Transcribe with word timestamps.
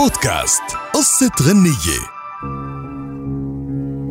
بودكاست. 0.00 0.62
قصة 0.94 1.30
غنية. 1.42 2.00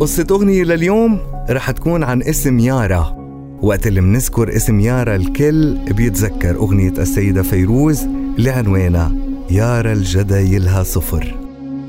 قصة 0.00 0.26
أغنية 0.30 0.64
لليوم 0.64 1.20
رح 1.50 1.70
تكون 1.70 2.04
عن 2.04 2.22
اسم 2.22 2.58
يارا. 2.58 3.16
وقت 3.62 3.86
اللي 3.86 4.00
منذكر 4.00 4.56
اسم 4.56 4.80
يارا 4.80 5.16
الكل 5.16 5.78
بيتذكر 5.92 6.56
أغنية 6.56 6.90
السيدة 6.98 7.42
فيروز 7.42 8.02
اللي 8.38 8.50
عنوانها 8.50 9.12
يارا 9.50 9.92
الجدى 9.92 10.54
يلها 10.54 10.82
صفر 10.82 11.34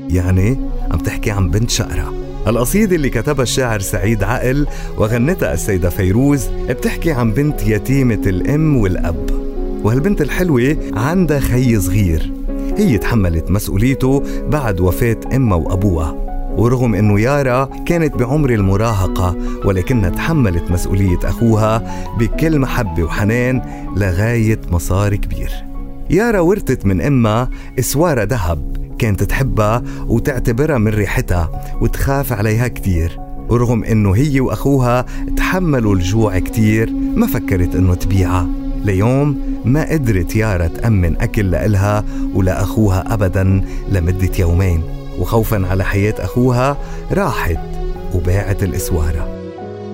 يعني 0.08 0.60
عم 0.90 0.98
تحكي 0.98 1.30
عن 1.30 1.50
بنت 1.50 1.70
شقرة. 1.70 2.14
القصيدة 2.46 2.96
اللي 2.96 3.10
كتبها 3.10 3.42
الشاعر 3.42 3.80
سعيد 3.80 4.22
عقل 4.22 4.66
وغنتها 4.96 5.54
السيدة 5.54 5.90
فيروز 5.90 6.46
بتحكي 6.46 7.12
عن 7.12 7.32
بنت 7.32 7.66
يتيمة 7.66 8.22
الأم 8.26 8.76
والأب. 8.76 9.30
وهالبنت 9.84 10.22
الحلوة 10.22 10.76
عندها 10.94 11.40
خي 11.40 11.80
صغير. 11.80 12.47
هي 12.78 12.98
تحملت 12.98 13.50
مسؤوليته 13.50 14.22
بعد 14.48 14.80
وفاة 14.80 15.20
أمها 15.34 15.56
وأبوها. 15.56 16.14
ورغم 16.56 16.94
أنه 16.94 17.20
يارا 17.20 17.64
كانت 17.64 18.14
بعمر 18.14 18.50
المراهقة 18.50 19.36
ولكنها 19.64 20.10
تحملت 20.10 20.70
مسؤولية 20.70 21.18
أخوها 21.24 21.82
بكل 22.18 22.58
محبة 22.58 23.02
وحنان 23.02 23.62
لغاية 23.96 24.60
مصار 24.70 25.14
كبير. 25.14 25.50
يارا 26.10 26.40
ورثت 26.40 26.86
من 26.86 27.00
أمها 27.00 27.50
إسوارة 27.78 28.22
ذهب 28.22 28.76
كانت 28.98 29.22
تحبها 29.22 29.82
وتعتبرها 30.06 30.78
من 30.78 30.88
ريحتها 30.88 31.76
وتخاف 31.80 32.32
عليها 32.32 32.68
كتير. 32.68 33.18
ورغم 33.48 33.84
أنه 33.84 34.12
هي 34.12 34.40
وأخوها 34.40 35.06
تحملوا 35.36 35.94
الجوع 35.94 36.38
كتير 36.38 36.92
ما 37.16 37.26
فكرت 37.26 37.74
أنه 37.74 37.94
تبيعها 37.94 38.48
ليوم 38.84 39.40
ما 39.64 39.92
قدرت 39.92 40.36
يارا 40.36 40.66
تأمن 40.66 41.16
أكل 41.20 41.50
لإلها 41.50 42.04
ولأخوها 42.34 43.14
أبدا 43.14 43.64
لمدة 43.92 44.30
يومين 44.38 44.82
وخوفا 45.18 45.66
على 45.66 45.84
حياة 45.84 46.14
أخوها 46.18 46.76
راحت 47.12 47.58
وباعت 48.14 48.62
الإسوارة. 48.62 49.38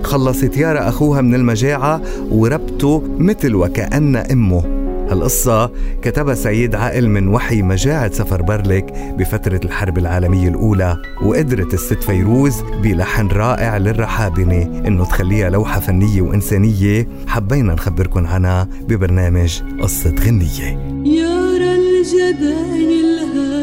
خلصت 0.03 0.57
يارا 0.57 0.89
أخوها 0.89 1.21
من 1.21 1.35
المجاعة 1.35 2.01
وربته 2.31 3.03
مثل 3.17 3.55
وكأن 3.55 4.15
أمه. 4.15 4.74
هالقصة 5.11 5.71
كتبها 6.01 6.35
سعيد 6.35 6.75
عقل 6.75 7.09
من 7.09 7.27
وحي 7.27 7.61
مجاعة 7.61 8.11
سفر 8.11 8.41
برلك 8.41 8.93
بفترة 9.17 9.59
الحرب 9.65 9.97
العالمية 9.97 10.47
الأولى 10.49 10.97
وقدرت 11.23 11.73
الست 11.73 12.03
فيروز 12.03 12.61
بلحن 12.83 13.27
رائع 13.27 13.77
للرحابنة 13.77 14.81
إنه 14.87 15.05
تخليها 15.05 15.49
لوحة 15.49 15.79
فنية 15.79 16.21
وإنسانية. 16.21 17.07
حبينا 17.27 17.73
نخبركن 17.73 18.25
عنها 18.25 18.67
ببرنامج 18.87 19.61
قصة 19.81 20.15
غنية. 20.25 20.79
يارا 21.05 21.75
الجدايل 21.75 23.05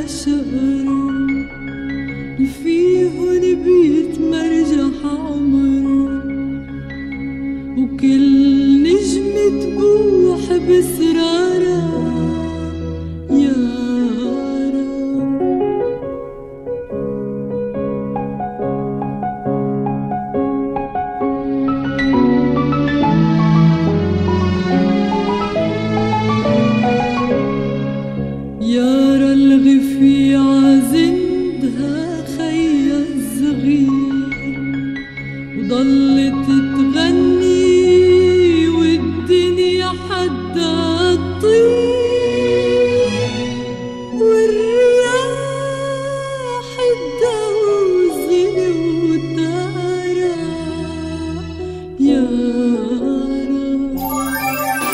شقر 0.08 0.92
فيهن 2.62 3.40
بيتمرجح 3.64 5.04
عمر 5.04 6.22
وكل 7.78 8.51
نجمة 9.50 9.60
تبوح 9.60 10.52
بسرارة 10.56 11.82
يارا 13.30 14.82
يارا 28.60 29.32
الغفيعة 29.32 30.78
زندها 30.92 32.24
خيا 32.36 32.98
الصغير 33.16 33.92
وضلت 35.58 36.48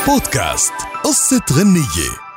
بودكاست 0.08 0.72
قصة 1.04 1.42
غنية. 1.52 2.27